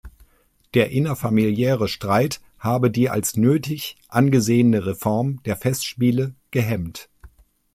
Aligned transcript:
Der 0.73 0.89
innerfamiliäre 0.89 1.87
Streit 1.87 2.41
habe 2.57 2.89
die 2.89 3.11
als 3.11 3.37
„nötig“ 3.37 3.97
angesehene 4.07 4.83
Reform 4.87 5.43
der 5.43 5.55
Festspiele 5.57 6.33
gehemmt. 6.49 7.07